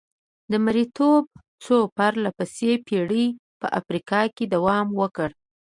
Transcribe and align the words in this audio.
مریتوب 0.65 1.23
څو 1.63 1.75
پرله 1.97 2.29
پسې 2.37 2.71
پېړۍ 2.85 3.27
په 3.59 3.67
افریقا 3.79 4.21
کې 4.35 4.45
دوام 4.53 4.87
وکړ. 5.01 5.29